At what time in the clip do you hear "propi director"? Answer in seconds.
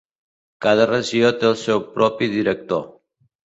2.01-2.87